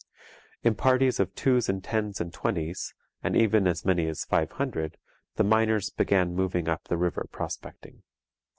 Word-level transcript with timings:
In 0.63 0.73
parties 0.73 1.19
of 1.19 1.35
twos 1.35 1.69
and 1.69 1.83
tens 1.83 2.19
and 2.19 2.33
twenties, 2.33 2.95
and 3.21 3.35
even 3.35 3.67
as 3.67 3.85
many 3.85 4.07
as 4.07 4.25
five 4.25 4.49
hundred, 4.53 4.97
the 5.35 5.43
miners 5.43 5.91
began 5.91 6.33
moving 6.33 6.67
up 6.67 6.85
the 6.85 6.97
river 6.97 7.27
prospecting. 7.31 8.01